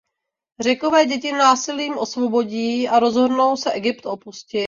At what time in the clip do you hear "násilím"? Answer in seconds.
1.31-1.97